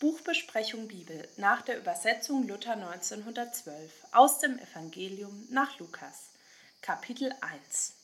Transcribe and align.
Buchbesprechung 0.00 0.86
Bibel 0.86 1.28
nach 1.38 1.62
der 1.62 1.76
Übersetzung 1.76 2.46
Luther 2.46 2.74
1912 2.74 3.90
aus 4.12 4.38
dem 4.38 4.56
Evangelium 4.56 5.44
nach 5.50 5.76
Lukas, 5.80 6.28
Kapitel 6.82 7.34
1. 7.40 7.94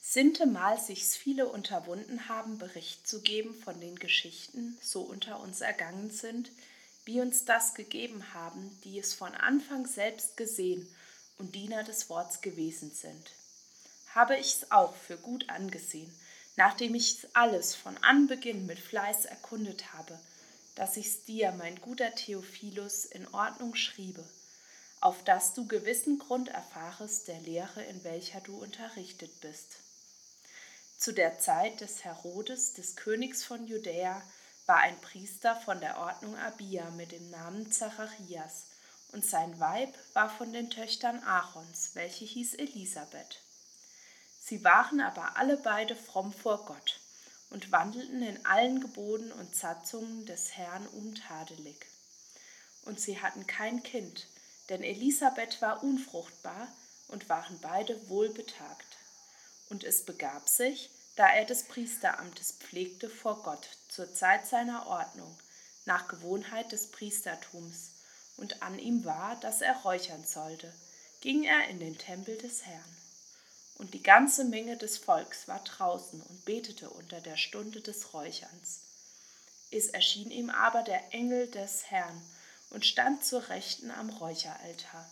Sintemal 0.00 0.80
sich's 0.80 1.14
viele 1.14 1.46
unterwunden 1.48 2.26
haben, 2.30 2.56
Bericht 2.56 3.06
zu 3.06 3.20
geben 3.20 3.54
von 3.54 3.78
den 3.82 3.96
Geschichten, 3.96 4.78
so 4.80 5.02
unter 5.02 5.40
uns 5.40 5.60
ergangen 5.60 6.10
sind, 6.10 6.50
wie 7.04 7.20
uns 7.20 7.44
das 7.44 7.74
gegeben 7.74 8.32
haben, 8.32 8.80
die 8.84 8.98
es 8.98 9.12
von 9.12 9.34
Anfang 9.34 9.86
selbst 9.86 10.38
gesehen 10.38 10.88
und 11.36 11.54
Diener 11.54 11.84
des 11.84 12.08
Worts 12.08 12.40
gewesen 12.40 12.92
sind. 12.92 13.32
Habe 14.14 14.38
ich's 14.38 14.70
auch 14.70 14.94
für 14.94 15.18
gut 15.18 15.50
angesehen, 15.50 16.10
nachdem 16.56 16.94
ich's 16.94 17.26
alles 17.34 17.74
von 17.74 17.98
Anbeginn 17.98 18.64
mit 18.64 18.78
Fleiß 18.78 19.26
erkundet 19.26 19.92
habe, 19.92 20.18
dass 20.74 20.96
ich's 20.96 21.24
dir, 21.24 21.52
mein 21.52 21.80
guter 21.80 22.14
Theophilus, 22.14 23.04
in 23.04 23.26
Ordnung 23.34 23.74
schriebe, 23.74 24.24
auf 25.00 25.22
dass 25.24 25.54
du 25.54 25.66
gewissen 25.66 26.18
Grund 26.18 26.48
erfahrest 26.48 27.28
der 27.28 27.40
Lehre, 27.40 27.82
in 27.84 28.02
welcher 28.04 28.40
du 28.40 28.56
unterrichtet 28.56 29.40
bist. 29.40 29.76
Zu 30.98 31.12
der 31.12 31.38
Zeit 31.38 31.80
des 31.80 32.04
Herodes, 32.04 32.74
des 32.74 32.96
Königs 32.96 33.44
von 33.44 33.66
Judäa, 33.66 34.22
war 34.66 34.78
ein 34.78 34.98
Priester 35.00 35.56
von 35.56 35.80
der 35.80 35.98
Ordnung 35.98 36.36
Abia 36.36 36.88
mit 36.90 37.12
dem 37.12 37.30
Namen 37.30 37.70
Zacharias, 37.70 38.66
und 39.12 39.26
sein 39.26 39.60
Weib 39.60 39.94
war 40.14 40.30
von 40.30 40.54
den 40.54 40.70
Töchtern 40.70 41.22
Aarons, 41.24 41.90
welche 41.94 42.24
hieß 42.24 42.54
Elisabeth. 42.54 43.40
Sie 44.40 44.64
waren 44.64 45.00
aber 45.00 45.36
alle 45.36 45.58
beide 45.58 45.94
fromm 45.94 46.32
vor 46.32 46.64
Gott 46.64 47.01
und 47.52 47.70
wandelten 47.70 48.22
in 48.22 48.44
allen 48.46 48.80
Geboten 48.80 49.30
und 49.32 49.54
Satzungen 49.54 50.24
des 50.26 50.56
Herrn 50.56 50.86
untadelig. 50.88 51.86
Und 52.84 52.98
sie 52.98 53.20
hatten 53.20 53.46
kein 53.46 53.82
Kind, 53.82 54.26
denn 54.68 54.82
Elisabeth 54.82 55.60
war 55.60 55.82
unfruchtbar 55.82 56.66
und 57.08 57.28
waren 57.28 57.58
beide 57.60 58.08
wohlbetagt. 58.08 58.96
Und 59.68 59.84
es 59.84 60.04
begab 60.04 60.48
sich, 60.48 60.90
da 61.16 61.28
er 61.28 61.44
des 61.44 61.64
Priesteramtes 61.64 62.52
pflegte 62.52 63.10
vor 63.10 63.42
Gott 63.42 63.68
zur 63.88 64.12
Zeit 64.14 64.46
seiner 64.46 64.86
Ordnung, 64.86 65.38
nach 65.84 66.08
Gewohnheit 66.08 66.72
des 66.72 66.90
Priestertums, 66.90 67.90
und 68.38 68.62
an 68.62 68.78
ihm 68.78 69.04
war, 69.04 69.36
dass 69.36 69.60
er 69.60 69.76
räuchern 69.82 70.24
sollte, 70.24 70.72
ging 71.20 71.44
er 71.44 71.68
in 71.68 71.78
den 71.78 71.98
Tempel 71.98 72.38
des 72.38 72.64
Herrn. 72.64 73.01
Und 73.82 73.94
die 73.94 74.02
ganze 74.04 74.44
Menge 74.44 74.76
des 74.76 74.96
Volks 74.96 75.48
war 75.48 75.58
draußen 75.58 76.22
und 76.22 76.44
betete 76.44 76.88
unter 76.88 77.20
der 77.20 77.36
Stunde 77.36 77.80
des 77.80 78.14
Räucherns. 78.14 78.78
Es 79.72 79.88
erschien 79.88 80.30
ihm 80.30 80.50
aber 80.50 80.84
der 80.84 81.12
Engel 81.12 81.48
des 81.48 81.90
Herrn 81.90 82.22
und 82.70 82.86
stand 82.86 83.24
zur 83.24 83.48
Rechten 83.48 83.90
am 83.90 84.08
Räucheraltar. 84.08 85.10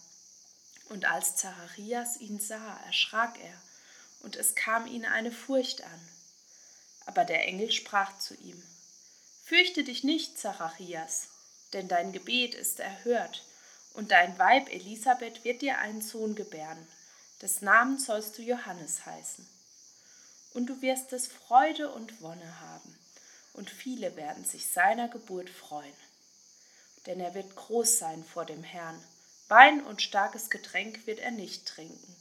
Und 0.89 1.05
als 1.05 1.35
Zacharias 1.35 2.19
ihn 2.19 2.39
sah, 2.39 2.79
erschrak 2.87 3.41
er, 3.43 3.61
und 4.23 4.37
es 4.37 4.55
kam 4.55 4.87
ihn 4.87 5.05
eine 5.05 5.33
Furcht 5.33 5.83
an. 5.83 6.09
Aber 7.07 7.25
der 7.25 7.49
Engel 7.49 7.73
sprach 7.73 8.21
zu 8.21 8.35
ihm, 8.35 8.63
Fürchte 9.47 9.83
dich 9.83 10.05
nicht, 10.05 10.39
Zacharias, 10.39 11.27
denn 11.73 11.89
dein 11.89 12.13
Gebet 12.13 12.55
ist 12.55 12.79
erhört, 12.79 13.43
und 13.95 14.13
dein 14.13 14.39
Weib 14.39 14.69
Elisabeth 14.73 15.43
wird 15.43 15.61
dir 15.61 15.79
einen 15.79 16.03
Sohn 16.03 16.37
gebären 16.37 16.87
des 17.43 17.63
Namens 17.63 18.07
sollst 18.07 18.37
du 18.39 18.43
Johannes 18.43 19.07
heißen. 19.07 19.47
Und 20.53 20.67
du 20.67 20.83
wirst 20.83 21.13
es 21.13 21.27
Freude 21.27 21.91
und 21.91 22.21
Wonne 22.21 22.61
haben, 22.61 22.99
und 23.55 23.71
viele 23.71 24.17
werden 24.17 24.45
sich 24.45 24.69
seiner 24.69 25.09
Geburt 25.09 25.49
freuen. 25.49 25.95
Denn 27.07 27.21
er 27.21 27.35
wird 27.35 27.57
groß 27.57 27.99
sein 27.99 28.25
vor 28.25 28.45
dem 28.45 28.63
Herrn, 28.63 29.03
Wein 29.49 29.83
und 29.85 30.01
starkes 30.01 30.49
Getränk 30.49 31.07
wird 31.09 31.19
er 31.19 31.33
nicht 31.33 31.67
trinken, 31.67 32.17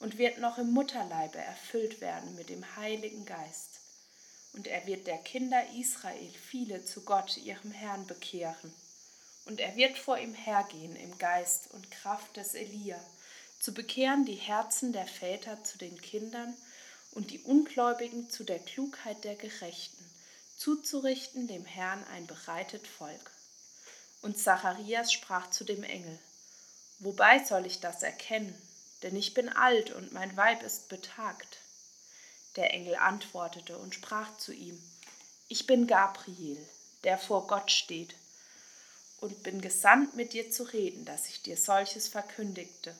und 0.00 0.18
wird 0.18 0.38
noch 0.38 0.58
im 0.58 0.70
Mutterleibe 0.72 1.38
erfüllt 1.38 2.00
werden 2.00 2.34
mit 2.34 2.50
dem 2.50 2.76
Heiligen 2.76 3.24
Geist. 3.24 3.80
Und 4.52 4.66
er 4.66 4.86
wird 4.86 5.06
der 5.06 5.18
Kinder 5.18 5.62
Israel 5.74 6.30
viele 6.50 6.84
zu 6.84 7.02
Gott, 7.04 7.38
ihrem 7.38 7.72
Herrn, 7.72 8.06
bekehren. 8.06 8.74
Und 9.46 9.60
er 9.60 9.74
wird 9.76 9.98
vor 9.98 10.18
ihm 10.18 10.34
hergehen 10.34 10.94
im 10.96 11.16
Geist 11.18 11.70
und 11.72 11.90
Kraft 11.90 12.36
des 12.36 12.54
Elia, 12.54 13.00
zu 13.64 13.72
bekehren 13.72 14.26
die 14.26 14.34
Herzen 14.34 14.92
der 14.92 15.06
Väter 15.06 15.64
zu 15.64 15.78
den 15.78 15.98
Kindern 15.98 16.54
und 17.12 17.30
die 17.30 17.40
Ungläubigen 17.40 18.28
zu 18.28 18.44
der 18.44 18.58
Klugheit 18.58 19.24
der 19.24 19.36
Gerechten, 19.36 20.04
zuzurichten 20.58 21.48
dem 21.48 21.64
Herrn 21.64 22.04
ein 22.12 22.26
bereitet 22.26 22.86
Volk. 22.86 23.30
Und 24.20 24.36
Zacharias 24.36 25.14
sprach 25.14 25.50
zu 25.50 25.64
dem 25.64 25.82
Engel, 25.82 26.18
Wobei 26.98 27.42
soll 27.42 27.64
ich 27.64 27.80
das 27.80 28.02
erkennen? 28.02 28.54
Denn 29.02 29.16
ich 29.16 29.32
bin 29.32 29.48
alt 29.48 29.92
und 29.92 30.12
mein 30.12 30.36
Weib 30.36 30.62
ist 30.62 30.90
betagt. 30.90 31.56
Der 32.56 32.74
Engel 32.74 32.96
antwortete 32.96 33.78
und 33.78 33.94
sprach 33.94 34.36
zu 34.36 34.52
ihm, 34.52 34.78
Ich 35.48 35.66
bin 35.66 35.86
Gabriel, 35.86 36.62
der 37.04 37.16
vor 37.16 37.46
Gott 37.46 37.70
steht, 37.70 38.14
und 39.22 39.42
bin 39.42 39.62
gesandt, 39.62 40.16
mit 40.16 40.34
dir 40.34 40.50
zu 40.50 40.64
reden, 40.64 41.06
dass 41.06 41.30
ich 41.30 41.40
dir 41.40 41.56
solches 41.56 42.08
verkündigte. 42.08 42.94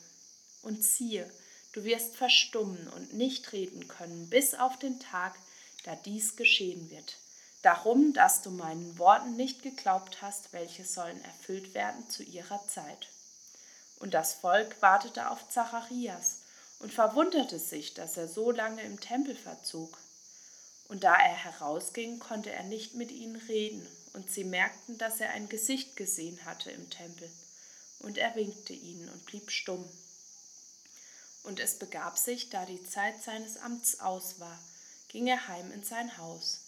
Und 0.64 0.82
siehe, 0.82 1.30
du 1.72 1.84
wirst 1.84 2.16
verstummen 2.16 2.88
und 2.88 3.14
nicht 3.14 3.52
reden 3.52 3.86
können, 3.86 4.28
bis 4.30 4.54
auf 4.54 4.78
den 4.78 4.98
Tag, 4.98 5.34
da 5.84 5.94
dies 5.94 6.36
geschehen 6.36 6.90
wird. 6.90 7.16
Darum, 7.62 8.12
dass 8.12 8.42
du 8.42 8.50
meinen 8.50 8.98
Worten 8.98 9.36
nicht 9.36 9.62
geglaubt 9.62 10.20
hast, 10.20 10.52
welche 10.52 10.84
sollen 10.84 11.22
erfüllt 11.24 11.74
werden 11.74 12.08
zu 12.10 12.22
ihrer 12.22 12.66
Zeit. 12.66 13.08
Und 14.00 14.12
das 14.12 14.34
Volk 14.34 14.82
wartete 14.82 15.30
auf 15.30 15.48
Zacharias 15.48 16.38
und 16.80 16.92
verwunderte 16.92 17.58
sich, 17.58 17.94
dass 17.94 18.16
er 18.16 18.28
so 18.28 18.50
lange 18.50 18.82
im 18.82 19.00
Tempel 19.00 19.34
verzog. 19.34 19.98
Und 20.88 21.04
da 21.04 21.14
er 21.14 21.34
herausging, 21.34 22.18
konnte 22.18 22.50
er 22.50 22.64
nicht 22.64 22.94
mit 22.94 23.10
ihnen 23.10 23.36
reden, 23.36 23.86
und 24.12 24.30
sie 24.30 24.44
merkten, 24.44 24.96
dass 24.98 25.20
er 25.20 25.30
ein 25.30 25.48
Gesicht 25.48 25.96
gesehen 25.96 26.38
hatte 26.44 26.70
im 26.70 26.88
Tempel. 26.90 27.28
Und 28.00 28.18
er 28.18 28.34
winkte 28.34 28.72
ihnen 28.72 29.08
und 29.08 29.24
blieb 29.26 29.50
stumm. 29.50 29.84
Und 31.44 31.60
es 31.60 31.78
begab 31.78 32.18
sich, 32.18 32.50
da 32.50 32.64
die 32.64 32.82
Zeit 32.82 33.22
seines 33.22 33.58
Amts 33.58 34.00
aus 34.00 34.40
war, 34.40 34.58
ging 35.08 35.26
er 35.28 35.46
heim 35.46 35.70
in 35.70 35.84
sein 35.84 36.18
Haus. 36.18 36.60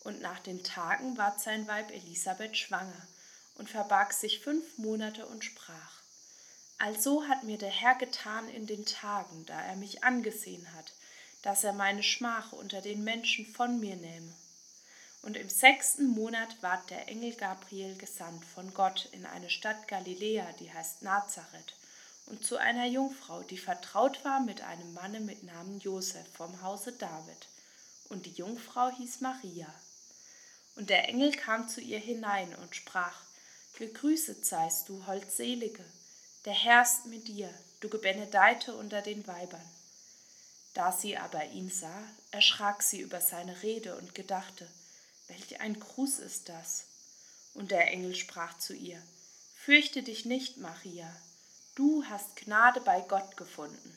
Und 0.00 0.22
nach 0.22 0.38
den 0.38 0.62
Tagen 0.62 1.18
ward 1.18 1.40
sein 1.40 1.66
Weib 1.66 1.90
Elisabeth 1.90 2.56
schwanger 2.56 3.06
und 3.56 3.68
verbarg 3.68 4.12
sich 4.12 4.40
fünf 4.40 4.78
Monate 4.78 5.26
und 5.26 5.44
sprach, 5.44 6.00
Also 6.78 7.26
hat 7.26 7.42
mir 7.42 7.58
der 7.58 7.70
Herr 7.70 7.96
getan 7.96 8.48
in 8.48 8.66
den 8.66 8.86
Tagen, 8.86 9.44
da 9.46 9.60
er 9.60 9.76
mich 9.76 10.04
angesehen 10.04 10.72
hat, 10.74 10.92
dass 11.42 11.64
er 11.64 11.72
meine 11.72 12.02
Schmach 12.02 12.52
unter 12.52 12.80
den 12.80 13.02
Menschen 13.02 13.44
von 13.44 13.80
mir 13.80 13.96
nähme. 13.96 14.32
Und 15.22 15.36
im 15.36 15.48
sechsten 15.48 16.06
Monat 16.06 16.62
ward 16.62 16.88
der 16.90 17.08
Engel 17.08 17.32
Gabriel 17.32 17.96
gesandt 17.96 18.44
von 18.44 18.72
Gott 18.72 19.08
in 19.10 19.26
eine 19.26 19.50
Stadt 19.50 19.88
Galiläa, 19.88 20.46
die 20.60 20.72
heißt 20.72 21.02
Nazareth, 21.02 21.74
und 22.26 22.44
zu 22.44 22.56
einer 22.56 22.86
Jungfrau, 22.86 23.42
die 23.42 23.58
vertraut 23.58 24.24
war 24.24 24.40
mit 24.40 24.60
einem 24.60 24.92
Manne 24.94 25.20
mit 25.20 25.44
Namen 25.44 25.78
Josef 25.78 26.26
vom 26.34 26.60
Hause 26.62 26.92
David. 26.92 27.48
Und 28.08 28.26
die 28.26 28.32
Jungfrau 28.32 28.90
hieß 28.90 29.20
Maria. 29.20 29.72
Und 30.74 30.90
der 30.90 31.08
Engel 31.08 31.32
kam 31.32 31.68
zu 31.68 31.80
ihr 31.80 31.98
hinein 31.98 32.54
und 32.56 32.74
sprach, 32.74 33.22
Gegrüßet 33.78 34.44
seist 34.44 34.88
du, 34.88 35.06
Holdselige, 35.06 35.84
der 36.44 36.52
Herr 36.52 36.82
ist 36.82 37.06
mit 37.06 37.28
dir, 37.28 37.52
du 37.80 37.88
Gebenedeite 37.88 38.74
unter 38.74 39.02
den 39.02 39.26
Weibern. 39.26 39.70
Da 40.74 40.92
sie 40.92 41.16
aber 41.16 41.44
ihn 41.46 41.70
sah, 41.70 42.02
erschrak 42.30 42.82
sie 42.82 43.00
über 43.00 43.20
seine 43.20 43.62
Rede 43.62 43.96
und 43.96 44.14
gedachte, 44.14 44.68
welch 45.28 45.60
ein 45.60 45.78
Gruß 45.78 46.18
ist 46.18 46.48
das? 46.48 46.84
Und 47.54 47.70
der 47.70 47.90
Engel 47.90 48.14
sprach 48.14 48.58
zu 48.58 48.74
ihr, 48.74 49.00
Fürchte 49.56 50.02
dich 50.02 50.24
nicht, 50.24 50.58
Maria, 50.58 51.10
du 51.76 52.02
hast 52.08 52.36
Gnade 52.36 52.80
bei 52.80 53.00
Gott 53.02 53.36
gefunden. 53.36 53.96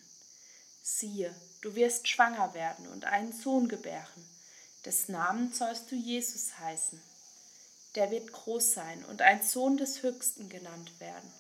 Siehe, 0.83 1.33
du 1.61 1.75
wirst 1.75 2.07
schwanger 2.07 2.53
werden 2.53 2.87
und 2.87 3.05
einen 3.05 3.33
Sohn 3.33 3.67
gebären, 3.67 4.29
des 4.85 5.07
Namen 5.07 5.51
sollst 5.53 5.89
du 5.91 5.95
Jesus 5.95 6.59
heißen. 6.59 7.01
Der 7.95 8.11
wird 8.11 8.31
groß 8.31 8.73
sein 8.73 9.03
und 9.05 9.21
ein 9.21 9.41
Sohn 9.41 9.77
des 9.77 10.03
Höchsten 10.03 10.49
genannt 10.49 10.99
werden. 10.99 11.33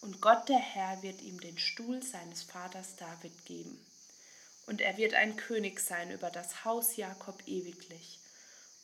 Und 0.00 0.20
Gott 0.20 0.48
der 0.48 0.58
Herr 0.58 1.02
wird 1.02 1.20
ihm 1.22 1.40
den 1.40 1.58
Stuhl 1.58 2.02
seines 2.02 2.42
Vaters 2.42 2.96
David 2.96 3.44
geben. 3.44 3.78
Und 4.66 4.80
er 4.80 4.96
wird 4.96 5.14
ein 5.14 5.36
König 5.36 5.80
sein 5.80 6.10
über 6.10 6.30
das 6.30 6.64
Haus 6.64 6.96
Jakob 6.96 7.40
ewiglich, 7.46 8.18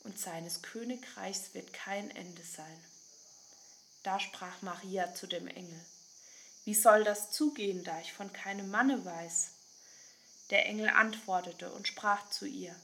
und 0.04 0.18
seines 0.18 0.62
Königreichs 0.62 1.54
wird 1.54 1.72
kein 1.72 2.10
Ende 2.10 2.42
sein. 2.42 2.84
Da 4.02 4.18
sprach 4.20 4.62
Maria 4.62 5.14
zu 5.14 5.26
dem 5.26 5.46
Engel, 5.46 5.80
wie 6.64 6.74
soll 6.74 7.02
das 7.02 7.30
zugehen, 7.30 7.82
da 7.82 8.00
ich 8.00 8.12
von 8.12 8.32
keinem 8.32 8.70
Manne 8.70 9.04
weiß? 9.04 9.50
Der 10.50 10.66
Engel 10.66 10.90
antwortete 10.90 11.72
und 11.72 11.88
sprach 11.88 12.28
zu 12.30 12.46
ihr, 12.46 12.76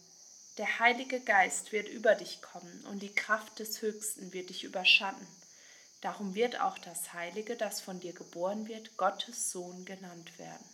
Der 0.56 0.80
Heilige 0.80 1.20
Geist 1.20 1.70
wird 1.70 1.88
über 1.88 2.14
dich 2.16 2.42
kommen 2.42 2.84
und 2.90 3.00
die 3.00 3.14
Kraft 3.14 3.58
des 3.58 3.80
Höchsten 3.80 4.32
wird 4.32 4.48
dich 4.48 4.64
überschatten. 4.64 5.26
Darum 6.00 6.34
wird 6.34 6.60
auch 6.60 6.78
das 6.78 7.12
Heilige, 7.12 7.56
das 7.56 7.80
von 7.80 8.00
dir 8.00 8.12
geboren 8.12 8.66
wird, 8.68 8.96
Gottes 8.96 9.50
Sohn 9.52 9.84
genannt 9.84 10.38
werden. 10.38 10.66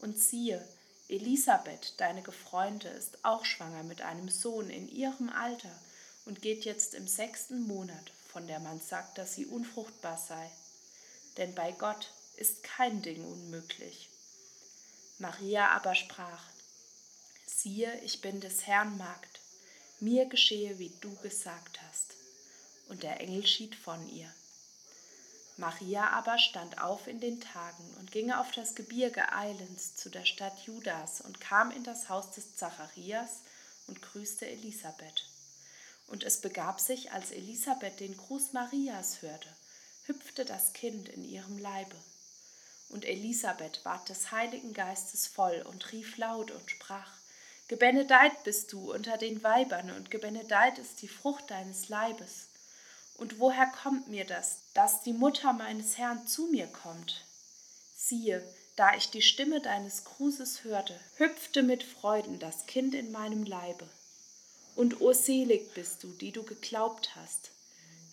Und 0.00 0.18
siehe, 0.18 0.66
Elisabeth, 1.08 1.94
deine 1.98 2.22
Gefreunde, 2.22 2.88
ist 2.88 3.24
auch 3.24 3.44
schwanger 3.44 3.82
mit 3.82 4.02
einem 4.02 4.28
Sohn 4.28 4.70
in 4.70 4.88
ihrem 4.88 5.30
Alter 5.30 5.76
und 6.24 6.42
geht 6.42 6.64
jetzt 6.64 6.94
im 6.94 7.06
sechsten 7.06 7.66
Monat, 7.66 8.12
von 8.28 8.46
der 8.46 8.60
man 8.60 8.80
sagt, 8.80 9.18
dass 9.18 9.34
sie 9.34 9.46
unfruchtbar 9.46 10.18
sei. 10.18 10.50
Denn 11.36 11.54
bei 11.54 11.72
Gott 11.72 12.10
ist 12.36 12.62
kein 12.62 13.02
Ding 13.02 13.24
unmöglich. 13.24 14.08
Maria 15.18 15.70
aber 15.70 15.94
sprach, 15.94 16.42
siehe, 17.46 18.00
ich 18.00 18.20
bin 18.20 18.40
des 18.40 18.66
Herrn 18.66 18.96
Magd, 18.98 19.40
mir 20.00 20.26
geschehe, 20.26 20.78
wie 20.78 20.92
du 21.00 21.14
gesagt 21.16 21.80
hast. 21.82 22.14
Und 22.88 23.02
der 23.02 23.20
Engel 23.20 23.46
schied 23.46 23.74
von 23.74 24.08
ihr. 24.08 24.32
Maria 25.56 26.10
aber 26.10 26.38
stand 26.38 26.82
auf 26.82 27.06
in 27.06 27.18
den 27.18 27.40
Tagen 27.40 27.94
und 27.98 28.12
ging 28.12 28.30
auf 28.30 28.52
das 28.52 28.74
Gebirge 28.74 29.32
eilends 29.32 29.96
zu 29.96 30.10
der 30.10 30.26
Stadt 30.26 30.58
Judas 30.66 31.22
und 31.22 31.40
kam 31.40 31.70
in 31.70 31.82
das 31.82 32.10
Haus 32.10 32.30
des 32.32 32.56
Zacharias 32.56 33.40
und 33.86 34.02
grüßte 34.02 34.46
Elisabeth. 34.46 35.24
Und 36.08 36.24
es 36.24 36.42
begab 36.42 36.78
sich, 36.78 37.12
als 37.12 37.30
Elisabeth 37.30 38.00
den 38.00 38.16
Gruß 38.16 38.52
Marias 38.52 39.22
hörte, 39.22 39.48
hüpfte 40.06 40.44
das 40.44 40.72
Kind 40.72 41.08
in 41.08 41.24
ihrem 41.24 41.58
Leibe. 41.58 41.96
Und 42.88 43.04
Elisabeth 43.04 43.84
ward 43.84 44.08
des 44.08 44.30
Heiligen 44.30 44.72
Geistes 44.72 45.26
voll 45.26 45.64
und 45.68 45.92
rief 45.92 46.16
laut 46.16 46.50
und 46.50 46.70
sprach, 46.70 47.10
Gebenedeit 47.68 48.44
bist 48.44 48.72
du 48.72 48.92
unter 48.92 49.18
den 49.18 49.42
Weibern 49.42 49.90
und 49.90 50.10
gebenedeit 50.12 50.78
ist 50.78 51.02
die 51.02 51.08
Frucht 51.08 51.50
deines 51.50 51.88
Leibes. 51.88 52.46
Und 53.16 53.40
woher 53.40 53.66
kommt 53.66 54.08
mir 54.08 54.24
das, 54.24 54.58
dass 54.74 55.02
die 55.02 55.12
Mutter 55.12 55.52
meines 55.52 55.98
Herrn 55.98 56.26
zu 56.28 56.46
mir 56.46 56.68
kommt? 56.68 57.24
Siehe, 57.96 58.46
da 58.76 58.94
ich 58.94 59.10
die 59.10 59.22
Stimme 59.22 59.60
deines 59.60 60.04
Grußes 60.04 60.62
hörte, 60.62 60.98
hüpfte 61.16 61.62
mit 61.64 61.82
Freuden 61.82 62.38
das 62.38 62.66
Kind 62.66 62.94
in 62.94 63.10
meinem 63.10 63.44
Leibe. 63.44 63.88
Und 64.76 65.00
o 65.00 65.12
selig 65.12 65.72
bist 65.74 66.04
du, 66.04 66.08
die 66.08 66.30
du 66.30 66.44
geglaubt 66.44 67.16
hast, 67.16 67.50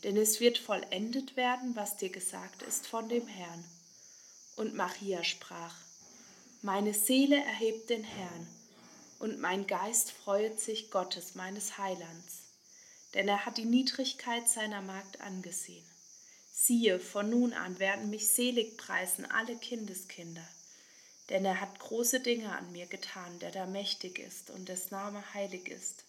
denn 0.03 0.17
es 0.17 0.39
wird 0.39 0.57
vollendet 0.57 1.35
werden, 1.35 1.75
was 1.75 1.97
dir 1.97 2.09
gesagt 2.09 2.61
ist 2.63 2.87
von 2.87 3.09
dem 3.09 3.27
Herrn. 3.27 3.63
Und 4.55 4.75
Maria 4.75 5.23
sprach, 5.23 5.75
Meine 6.61 6.93
Seele 6.93 7.37
erhebt 7.37 7.89
den 7.89 8.03
Herrn, 8.03 8.47
und 9.19 9.39
mein 9.39 9.67
Geist 9.67 10.11
freuet 10.11 10.59
sich 10.59 10.91
Gottes, 10.91 11.35
meines 11.35 11.77
Heilands 11.77 12.43
denn 13.13 13.27
er 13.27 13.45
hat 13.45 13.57
die 13.57 13.65
Niedrigkeit 13.65 14.49
seiner 14.49 14.81
Magd 14.81 15.21
angesehen. 15.21 15.85
Siehe, 16.51 16.99
von 16.99 17.29
nun 17.29 17.53
an 17.53 17.79
werden 17.79 18.09
mich 18.09 18.29
selig 18.29 18.77
preisen 18.77 19.25
alle 19.25 19.55
Kindeskinder, 19.55 20.47
denn 21.29 21.45
er 21.45 21.61
hat 21.61 21.79
große 21.79 22.19
Dinge 22.19 22.55
an 22.55 22.71
mir 22.71 22.85
getan, 22.85 23.39
der 23.39 23.51
da 23.51 23.65
mächtig 23.65 24.19
ist 24.19 24.49
und 24.49 24.69
des 24.69 24.91
Name 24.91 25.23
heilig 25.33 25.67
ist. 25.67 26.05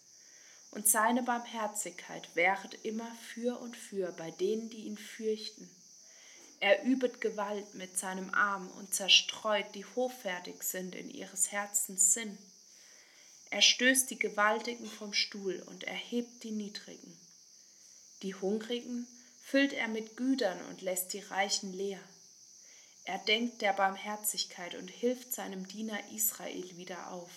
Und 0.75 0.89
seine 0.89 1.23
Barmherzigkeit 1.23 2.27
wäret 2.35 2.73
immer 2.83 3.09
für 3.33 3.57
und 3.61 3.77
für 3.77 4.11
bei 4.11 4.29
denen, 4.31 4.69
die 4.69 4.83
ihn 4.83 4.97
fürchten. 4.97 5.69
Er 6.59 6.83
übet 6.83 7.21
Gewalt 7.21 7.75
mit 7.75 7.97
seinem 7.97 8.33
Arm 8.33 8.67
und 8.71 8.93
zerstreut, 8.93 9.67
die 9.73 9.85
hoffärtig 9.95 10.63
sind 10.63 10.93
in 10.93 11.09
ihres 11.09 11.53
Herzens 11.53 12.13
Sinn. 12.13 12.37
Er 13.51 13.61
stößt 13.61 14.09
die 14.09 14.19
Gewaltigen 14.19 14.85
vom 14.85 15.13
Stuhl 15.13 15.63
und 15.67 15.85
erhebt 15.85 16.43
die 16.43 16.51
Niedrigen. 16.51 17.17
Die 18.21 18.35
Hungrigen 18.35 19.07
füllt 19.41 19.71
er 19.71 19.87
mit 19.87 20.17
Gütern 20.17 20.59
und 20.65 20.81
lässt 20.81 21.13
die 21.13 21.21
Reichen 21.21 21.71
leer. 21.71 22.01
Er 23.05 23.19
denkt 23.19 23.61
der 23.61 23.71
Barmherzigkeit 23.71 24.75
und 24.75 24.89
hilft 24.89 25.33
seinem 25.33 25.65
Diener 25.69 25.99
Israel 26.11 26.75
wieder 26.75 27.11
auf, 27.11 27.31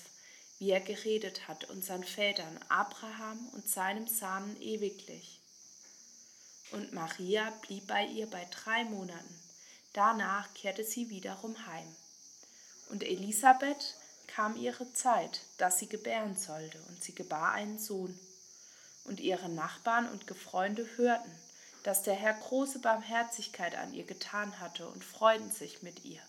wie 0.59 0.71
er 0.71 0.81
geredet 0.81 1.47
hat 1.49 1.65
unseren 1.71 2.05
Vätern 2.05 2.59
Abraham 2.69 3.49
und 3.53 3.69
seinem 3.69 4.07
Samen 4.07 4.61
ewiglich. 4.61 5.41
Und 6.73 6.93
Maria 6.93 7.51
blieb 7.63 7.87
bei 7.87 8.05
ihr 8.07 8.27
bei 8.27 8.47
drei 8.51 8.85
Monaten. 8.85 9.41
Danach 9.93 10.53
kehrte 10.55 10.85
sie 10.85 11.09
wiederum 11.11 11.67
heim. 11.67 11.97
Und 12.91 13.03
Elisabeth 13.03 13.97
kam 14.27 14.57
ihre 14.57 14.93
Zeit, 14.93 15.41
dass 15.57 15.79
sie 15.79 15.89
gebären 15.89 16.37
sollte, 16.37 16.79
und 16.89 17.03
sie 17.03 17.15
gebar 17.15 17.53
einen 17.53 17.79
Sohn. 17.79 18.19
Und 19.05 19.21
ihre 19.21 19.49
Nachbarn 19.49 20.09
und 20.11 20.27
Gefreunde 20.27 20.87
hörten, 20.97 21.31
dass 21.83 22.03
der 22.03 22.15
Herr 22.15 22.35
große 22.35 22.81
Barmherzigkeit 22.81 23.75
an 23.77 23.95
ihr 23.95 24.05
getan 24.05 24.61
hatte 24.61 24.87
und 24.89 25.05
freuten 25.05 25.51
sich 25.51 25.83
mit 25.83 26.05
ihr. 26.05 26.21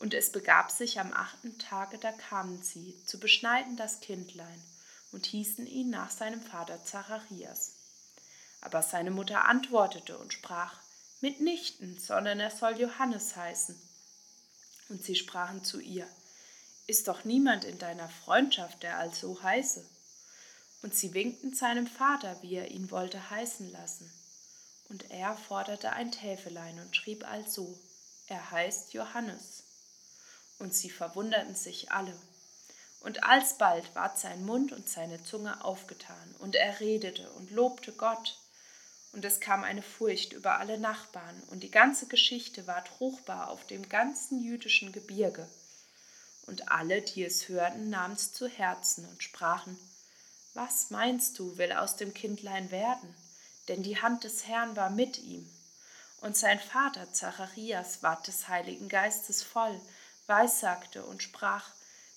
Und 0.00 0.14
es 0.14 0.32
begab 0.32 0.70
sich 0.70 0.98
am 0.98 1.12
achten 1.12 1.58
Tage, 1.58 1.98
da 1.98 2.10
kamen 2.10 2.62
sie, 2.62 2.96
zu 3.04 3.20
beschneiden 3.20 3.76
das 3.76 4.00
Kindlein, 4.00 4.62
und 5.12 5.26
hießen 5.26 5.66
ihn 5.66 5.90
nach 5.90 6.10
seinem 6.10 6.40
Vater 6.40 6.82
Zacharias. 6.84 7.72
Aber 8.62 8.82
seine 8.82 9.10
Mutter 9.10 9.44
antwortete 9.44 10.16
und 10.16 10.32
sprach, 10.32 10.74
mitnichten, 11.20 11.98
sondern 11.98 12.40
er 12.40 12.50
soll 12.50 12.80
Johannes 12.80 13.36
heißen. 13.36 13.78
Und 14.88 15.04
sie 15.04 15.16
sprachen 15.16 15.64
zu 15.64 15.80
ihr, 15.80 16.08
ist 16.86 17.06
doch 17.06 17.24
niemand 17.24 17.64
in 17.64 17.78
deiner 17.78 18.08
Freundschaft, 18.08 18.82
der 18.82 18.96
also 18.98 19.42
heiße. 19.42 19.86
Und 20.82 20.94
sie 20.94 21.12
winkten 21.12 21.54
seinem 21.54 21.86
Vater, 21.86 22.40
wie 22.40 22.54
er 22.54 22.70
ihn 22.70 22.90
wollte 22.90 23.28
heißen 23.28 23.70
lassen. 23.70 24.10
Und 24.88 25.10
er 25.10 25.36
forderte 25.36 25.92
ein 25.92 26.10
Täfelein 26.10 26.80
und 26.80 26.96
schrieb 26.96 27.28
also, 27.30 27.78
er 28.28 28.50
heißt 28.50 28.94
Johannes. 28.94 29.64
Und 30.60 30.72
sie 30.72 30.90
verwunderten 30.90 31.56
sich 31.56 31.90
alle. 31.90 32.16
Und 33.00 33.24
alsbald 33.24 33.94
ward 33.96 34.18
sein 34.18 34.44
Mund 34.44 34.70
und 34.72 34.88
seine 34.88 35.22
Zunge 35.24 35.64
aufgetan, 35.64 36.36
und 36.38 36.54
er 36.54 36.78
redete 36.78 37.28
und 37.32 37.50
lobte 37.50 37.92
Gott. 37.92 38.38
Und 39.12 39.24
es 39.24 39.40
kam 39.40 39.64
eine 39.64 39.82
Furcht 39.82 40.32
über 40.32 40.58
alle 40.58 40.78
Nachbarn, 40.78 41.42
und 41.48 41.64
die 41.64 41.70
ganze 41.72 42.06
Geschichte 42.06 42.68
ward 42.68 42.88
ruchbar 43.00 43.50
auf 43.50 43.66
dem 43.66 43.88
ganzen 43.88 44.40
jüdischen 44.40 44.92
Gebirge 44.92 45.48
und 46.50 46.70
alle, 46.70 47.00
die 47.00 47.24
es 47.24 47.48
hörten, 47.48 47.90
nahmen 47.90 48.14
es 48.14 48.32
zu 48.32 48.48
Herzen 48.48 49.06
und 49.08 49.22
sprachen, 49.22 49.78
Was 50.52 50.90
meinst 50.90 51.38
du, 51.38 51.56
will 51.58 51.72
aus 51.72 51.96
dem 51.96 52.12
Kindlein 52.12 52.72
werden? 52.72 53.14
Denn 53.68 53.84
die 53.84 54.02
Hand 54.02 54.24
des 54.24 54.48
Herrn 54.48 54.74
war 54.74 54.90
mit 54.90 55.18
ihm. 55.18 55.48
Und 56.20 56.36
sein 56.36 56.58
Vater 56.58 57.12
Zacharias 57.12 58.02
ward 58.02 58.26
des 58.26 58.48
Heiligen 58.48 58.88
Geistes 58.88 59.44
voll, 59.44 59.80
weissagte 60.30 61.04
und 61.04 61.22
sprach, 61.22 61.66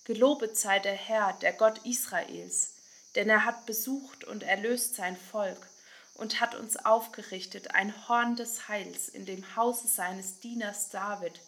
Gelobet 0.05 0.57
sei 0.57 0.79
der 0.79 0.95
Herr, 0.95 1.33
der 1.41 1.51
Gott 1.51 1.79
Israels, 1.85 2.75
denn 3.15 3.29
er 3.29 3.43
hat 3.43 3.65
besucht 3.65 4.23
und 4.23 4.43
erlöst 4.43 4.95
sein 4.95 5.17
Volk 5.17 5.67
und 6.15 6.39
hat 6.39 6.55
uns 6.55 6.77
aufgerichtet 6.77 7.75
ein 7.75 8.07
Horn 8.07 8.35
des 8.35 8.69
Heils 8.69 9.09
in 9.09 9.25
dem 9.25 9.55
Hause 9.55 9.87
seines 9.87 10.39
Dieners 10.39 10.89
David, 10.89 11.41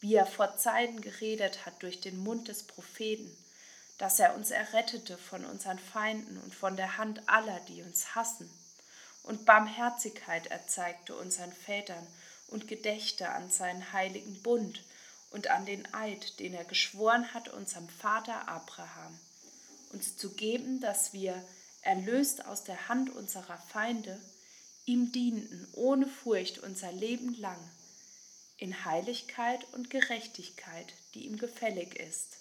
wie 0.00 0.14
er 0.14 0.26
vor 0.26 0.56
Zeiten 0.56 1.00
geredet 1.00 1.66
hat 1.66 1.82
durch 1.82 2.00
den 2.00 2.18
Mund 2.18 2.48
des 2.48 2.62
Propheten, 2.62 3.36
dass 3.98 4.20
er 4.20 4.34
uns 4.34 4.50
errettete 4.50 5.18
von 5.18 5.44
unseren 5.44 5.78
Feinden 5.78 6.38
und 6.38 6.54
von 6.54 6.76
der 6.76 6.98
Hand 6.98 7.28
aller, 7.28 7.60
die 7.68 7.82
uns 7.82 8.14
hassen. 8.14 8.48
Und 9.24 9.44
Barmherzigkeit 9.44 10.46
erzeigte 10.46 11.14
unseren 11.16 11.52
Vätern 11.52 12.06
und 12.46 12.68
gedächte 12.68 13.28
an 13.28 13.50
seinen 13.50 13.92
heiligen 13.92 14.40
Bund 14.42 14.82
und 15.30 15.48
an 15.48 15.66
den 15.66 15.92
Eid, 15.94 16.38
den 16.40 16.54
er 16.54 16.64
geschworen 16.64 17.32
hat 17.34 17.48
unserem 17.48 17.88
Vater 17.88 18.48
Abraham, 18.48 19.18
uns 19.92 20.16
zu 20.16 20.30
geben, 20.30 20.80
dass 20.80 21.12
wir, 21.12 21.42
erlöst 21.82 22.44
aus 22.44 22.64
der 22.64 22.88
Hand 22.88 23.10
unserer 23.10 23.56
Feinde, 23.56 24.20
ihm 24.84 25.12
dienten 25.12 25.68
ohne 25.72 26.06
Furcht 26.06 26.58
unser 26.58 26.92
Leben 26.92 27.34
lang 27.34 27.58
in 28.58 28.84
Heiligkeit 28.84 29.64
und 29.72 29.88
Gerechtigkeit, 29.88 30.92
die 31.14 31.26
ihm 31.26 31.38
gefällig 31.38 31.94
ist. 31.94 32.36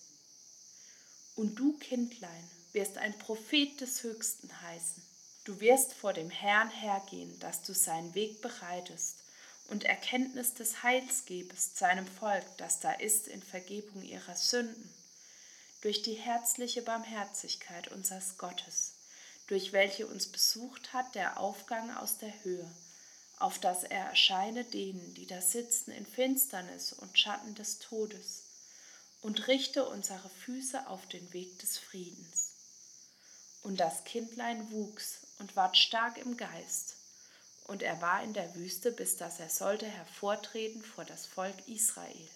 Und 1.35 1.55
du, 1.59 1.77
Kindlein, 1.77 2.49
wirst 2.73 2.97
ein 2.97 3.17
Prophet 3.19 3.79
des 3.79 4.01
Höchsten 4.03 4.49
heißen. 4.61 5.03
Du 5.45 5.59
wirst 5.59 5.93
vor 5.93 6.13
dem 6.13 6.29
Herrn 6.29 6.69
hergehen, 6.69 7.39
dass 7.39 7.61
du 7.61 7.73
seinen 7.73 8.15
Weg 8.15 8.41
bereitest 8.41 9.26
und 9.67 9.83
Erkenntnis 9.83 10.53
des 10.53 10.83
Heils 10.83 11.25
gebest 11.25 11.77
seinem 11.77 12.07
Volk, 12.07 12.45
das 12.57 12.79
da 12.79 12.91
ist 12.91 13.27
in 13.27 13.41
Vergebung 13.41 14.01
ihrer 14.03 14.35
Sünden, 14.35 14.93
durch 15.81 16.01
die 16.01 16.15
herzliche 16.15 16.81
Barmherzigkeit 16.81 17.89
unseres 17.89 18.37
Gottes, 18.37 18.93
durch 19.47 19.73
welche 19.73 20.07
uns 20.07 20.27
besucht 20.27 20.93
hat 20.93 21.15
der 21.15 21.39
Aufgang 21.39 21.95
aus 21.97 22.17
der 22.17 22.33
Höhe 22.43 22.69
auf 23.37 23.59
dass 23.59 23.83
er 23.83 24.05
erscheine 24.05 24.63
denen, 24.63 25.13
die 25.13 25.27
da 25.27 25.41
sitzen 25.41 25.91
in 25.91 26.05
Finsternis 26.05 26.93
und 26.93 27.17
Schatten 27.17 27.53
des 27.55 27.79
Todes, 27.79 28.43
und 29.21 29.47
richte 29.47 29.87
unsere 29.87 30.29
Füße 30.29 30.87
auf 30.87 31.07
den 31.07 31.33
Weg 31.33 31.57
des 31.59 31.77
Friedens. 31.77 32.53
Und 33.63 33.79
das 33.79 34.03
Kindlein 34.03 34.71
wuchs 34.71 35.21
und 35.39 35.55
ward 35.55 35.75
stark 35.75 36.17
im 36.17 36.37
Geist. 36.37 36.96
Und 37.67 37.83
er 37.83 38.01
war 38.01 38.23
in 38.23 38.33
der 38.33 38.55
Wüste, 38.55 38.91
bis 38.91 39.17
dass 39.17 39.39
er 39.39 39.49
sollte 39.49 39.85
hervortreten 39.85 40.81
vor 40.81 41.03
das 41.03 41.25
Volk 41.25 41.55
Israel. 41.67 42.29